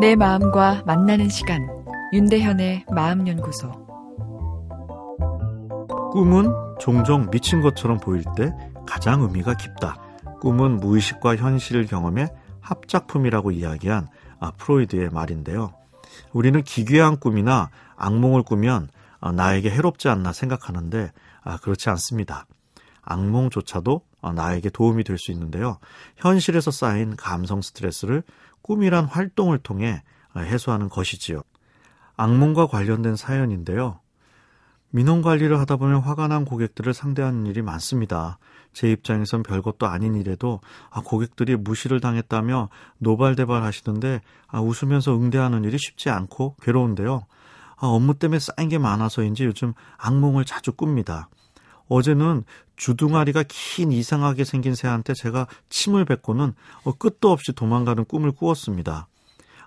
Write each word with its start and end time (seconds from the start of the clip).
내 0.00 0.16
마음과 0.16 0.82
만나는 0.86 1.28
시간 1.28 1.68
윤대현의 2.12 2.86
마음연구소 2.90 3.70
꿈은 6.12 6.48
종종 6.80 7.30
미친 7.30 7.60
것처럼 7.60 7.98
보일 7.98 8.24
때 8.36 8.52
가장 8.86 9.22
의미가 9.22 9.54
깊다. 9.54 9.96
꿈은 10.40 10.78
무의식과 10.78 11.36
현실 11.36 11.86
경험의 11.86 12.28
합작품이라고 12.60 13.52
이야기한 13.52 14.08
아, 14.40 14.50
프로이드의 14.52 15.10
말인데요. 15.10 15.72
우리는 16.32 16.62
기괴한 16.62 17.18
꿈이나 17.18 17.70
악몽을 17.96 18.42
꾸면 18.42 18.88
아, 19.20 19.32
나에게 19.32 19.70
해롭지 19.70 20.08
않나 20.08 20.32
생각하는데 20.32 21.12
아, 21.42 21.56
그렇지 21.58 21.88
않습니다. 21.90 22.46
악몽조차도 23.02 24.02
나에게 24.32 24.70
도움이 24.70 25.04
될 25.04 25.18
수 25.18 25.32
있는데요. 25.32 25.78
현실에서 26.16 26.70
쌓인 26.70 27.16
감성 27.16 27.62
스트레스를 27.62 28.22
꿈이란 28.62 29.04
활동을 29.04 29.58
통해 29.58 30.02
해소하는 30.36 30.88
것이지요. 30.88 31.42
악몽과 32.16 32.66
관련된 32.66 33.16
사연인데요. 33.16 34.00
민원 34.90 35.22
관리를 35.22 35.58
하다 35.58 35.76
보면 35.76 36.00
화가 36.02 36.28
난 36.28 36.44
고객들을 36.44 36.94
상대하는 36.94 37.46
일이 37.46 37.62
많습니다. 37.62 38.38
제 38.72 38.90
입장에선 38.90 39.42
별것도 39.42 39.86
아닌 39.86 40.14
일에도 40.14 40.60
아, 40.90 41.00
고객들이 41.00 41.56
무시를 41.56 42.00
당했다며 42.00 42.68
노발대발 42.98 43.62
하시는데 43.64 44.20
아, 44.46 44.60
웃으면서 44.60 45.16
응대하는 45.16 45.64
일이 45.64 45.78
쉽지 45.78 46.10
않고 46.10 46.56
괴로운데요. 46.62 47.26
아, 47.76 47.86
업무 47.86 48.14
때문에 48.14 48.38
쌓인 48.38 48.68
게 48.68 48.78
많아서인지 48.78 49.44
요즘 49.44 49.74
악몽을 49.98 50.44
자주 50.44 50.72
꿉니다. 50.72 51.28
어제는 51.94 52.44
주둥아리가 52.76 53.44
긴 53.46 53.92
이상하게 53.92 54.44
생긴 54.44 54.74
새한테 54.74 55.14
제가 55.14 55.46
침을 55.68 56.04
뱉고는 56.04 56.54
어, 56.84 56.92
끝도 56.92 57.30
없이 57.30 57.52
도망가는 57.52 58.04
꿈을 58.04 58.32
꾸었습니다. 58.32 59.06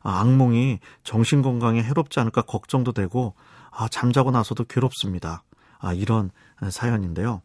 아, 0.04 0.20
악몽이 0.20 0.80
정신 1.04 1.42
건강에 1.42 1.82
해롭지 1.82 2.20
않을까 2.20 2.42
걱정도 2.42 2.92
되고 2.92 3.34
아, 3.72 3.88
잠자고 3.88 4.32
나서도 4.32 4.66
괴롭습니다. 4.66 5.44
아, 5.80 5.94
이런 5.94 6.32
사연인데요. 6.70 7.42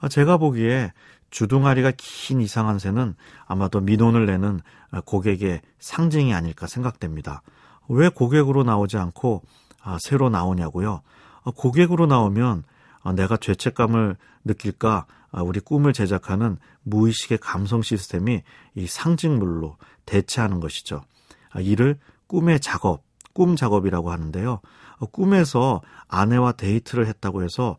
아, 0.00 0.08
제가 0.08 0.36
보기에 0.36 0.92
주둥아리가 1.30 1.92
긴 1.96 2.40
이상한 2.40 2.78
새는 2.78 3.14
아마도 3.46 3.80
민원을 3.80 4.26
내는 4.26 4.60
고객의 5.04 5.60
상징이 5.78 6.34
아닐까 6.34 6.66
생각됩니다. 6.66 7.42
왜 7.88 8.08
고객으로 8.08 8.64
나오지 8.64 8.98
않고 8.98 9.42
아, 9.82 9.96
새로 10.00 10.28
나오냐고요? 10.28 11.02
아, 11.44 11.50
고객으로 11.54 12.06
나오면 12.06 12.64
아, 12.64 12.79
내가 13.14 13.36
죄책감을 13.36 14.16
느낄까 14.44 15.06
아, 15.32 15.42
우리 15.42 15.60
꿈을 15.60 15.92
제작하는 15.92 16.58
무의식의 16.82 17.38
감성 17.38 17.82
시스템이 17.82 18.42
이 18.74 18.86
상징물로 18.86 19.76
대체하는 20.06 20.60
것이죠. 20.60 21.02
아, 21.50 21.60
이를 21.60 21.98
꿈의 22.26 22.60
작업, 22.60 23.02
꿈 23.32 23.56
작업이라고 23.56 24.10
하는데요. 24.10 24.60
어, 24.98 25.06
꿈에서 25.06 25.82
아내와 26.08 26.52
데이트를 26.52 27.06
했다고 27.06 27.42
해서 27.42 27.78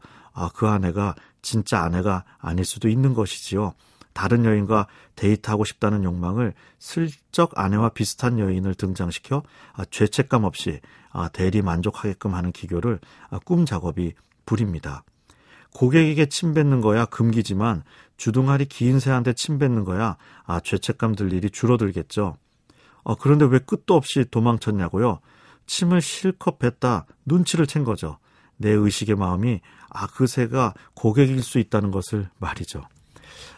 그 0.56 0.68
아내가 0.68 1.14
진짜 1.42 1.82
아내가 1.82 2.24
아닐 2.38 2.64
수도 2.64 2.88
있는 2.88 3.14
것이지요. 3.14 3.74
다른 4.14 4.46
여인과 4.46 4.88
데이트하고 5.16 5.66
싶다는 5.66 6.04
욕망을 6.06 6.54
슬쩍 6.80 7.58
아내와 7.58 7.90
비슷한 7.90 8.40
여인을 8.40 8.76
등장시켜 8.76 9.44
죄책감 9.90 10.46
없이 10.46 10.80
대리 11.34 11.62
만족하게끔 11.62 12.34
하는 12.34 12.54
기교를 12.54 13.00
꿈 13.44 13.66
작업이 13.66 14.14
부립니다. 14.46 15.04
고객에게 15.74 16.28
침 16.28 16.54
뱉는 16.54 16.82
거야 16.82 17.06
금기지만 17.06 17.84
주둥아리 18.18 18.66
긴 18.66 19.00
새한테 19.00 19.34
침 19.34 19.58
뱉는 19.58 19.84
거야 19.84 20.18
아 20.46 20.60
죄책감 20.60 21.16
들 21.16 21.34
일이 21.34 21.50
줄어들겠죠. 21.50 22.38
어, 23.04 23.16
그런데 23.16 23.46
왜 23.46 23.60
끝도 23.60 23.96
없이 23.96 24.26
도망쳤냐고요? 24.30 25.20
침을 25.66 26.02
실컷 26.02 26.60
뱉다 26.60 27.06
눈치를 27.26 27.66
챈 27.66 27.86
거죠. 27.86 28.18
내 28.58 28.70
의식의 28.70 29.16
마음이 29.16 29.62
아 29.90 30.08
그 30.08 30.28
새가 30.28 30.74
고객일 30.94 31.42
수 31.44 31.60
있다는 31.60 31.92
것을 31.92 32.30
말이죠. 32.40 32.82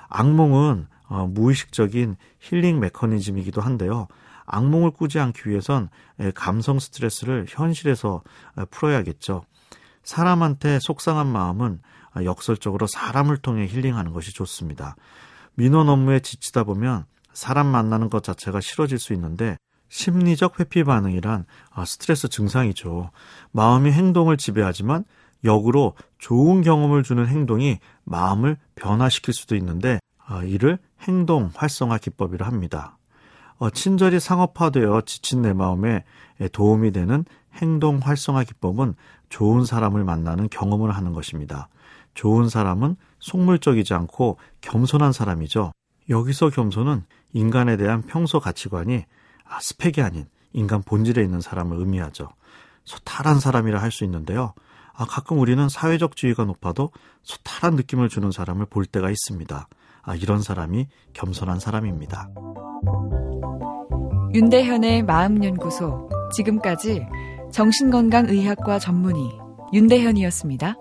악몽은 0.10 0.88
어, 1.10 1.28
무의식적인 1.28 2.16
힐링 2.40 2.80
메커니즘이기도 2.80 3.62
한데요. 3.62 4.08
악몽을 4.46 4.92
꾸지 4.92 5.20
않기 5.20 5.50
위해선 5.50 5.90
감성 6.36 6.80
스트레스를 6.80 7.46
현실에서 7.48 8.24
풀어야겠죠. 8.72 9.46
사람한테 10.04 10.80
속상한 10.82 11.28
마음은 11.28 11.80
역설적으로 12.22 12.88
사람을 12.88 13.38
통해 13.38 13.66
힐링하는 13.68 14.14
것이 14.14 14.34
좋습니다. 14.34 14.96
민원 15.56 15.90
업무에 15.90 16.20
지치다 16.20 16.64
보면 16.64 17.06
사람 17.34 17.68
만나는 17.68 18.10
것 18.10 18.24
자체가 18.24 18.62
싫어질 18.62 19.00
수 19.00 19.14
있는데 19.14 19.58
심리적 19.90 20.60
회피 20.60 20.84
반응이란 20.84 21.46
스트레스 21.86 22.28
증상이죠. 22.28 23.12
마음이 23.52 23.92
행동을 23.92 24.38
지배하지만 24.38 25.06
역으로 25.44 25.94
좋은 26.20 26.62
경험을 26.62 27.04
주는 27.04 27.28
행동이 27.28 27.80
마음을 28.04 28.58
변화시킬 28.76 29.34
수도 29.34 29.56
있는데 29.56 30.00
이를 30.46 30.80
행동 31.02 31.52
활성화 31.54 31.98
기법이라 31.98 32.48
합니다. 32.48 32.98
어, 33.58 33.70
친절히 33.70 34.20
상업화되어 34.20 35.02
지친 35.06 35.42
내 35.42 35.54
마음에 35.54 36.04
도움이 36.52 36.92
되는 36.92 37.24
행동 37.56 38.00
활성화 38.02 38.46
기법은 38.46 38.96
좋은 39.30 39.64
사람을 39.66 40.04
만나는 40.04 40.50
경험을 40.50 40.92
하는 40.92 41.14
것입니다. 41.14 41.70
좋은 42.14 42.50
사람은 42.50 42.96
속물적이지 43.20 43.94
않고 43.94 44.38
겸손한 44.62 45.14
사람이죠. 45.14 45.72
여기서 46.10 46.50
겸손은 46.50 47.04
인간에 47.34 47.78
대한 47.78 48.02
평소 48.02 48.40
가치관이 48.40 49.04
아, 49.46 49.60
스펙이 49.60 50.02
아닌 50.02 50.26
인간 50.54 50.84
본질에 50.84 51.24
있는 51.24 51.42
사람을 51.42 51.78
의미하죠. 51.78 52.30
소탈한 52.86 53.40
사람이라 53.40 53.82
할 53.82 53.92
수 53.92 54.04
있는데요. 54.04 54.54
아, 54.96 55.06
가끔 55.06 55.40
우리는 55.40 55.68
사회적 55.70 56.16
지위가 56.16 56.46
높아도 56.46 56.92
소탈한 57.24 57.76
느낌을 57.76 58.10
주는 58.10 58.32
사람을 58.32 58.68
볼 58.68 58.86
때가 58.86 59.10
있습니다. 59.10 59.68
아, 60.04 60.16
이런 60.16 60.42
사람이 60.42 60.88
겸손한 61.14 61.60
사람입니다. 61.60 62.30
윤대현의 64.34 65.04
마음연구소. 65.04 66.10
지금까지 66.34 67.06
정신건강의학과 67.52 68.80
전문의 68.80 69.40
윤대현이었습니다. 69.74 70.76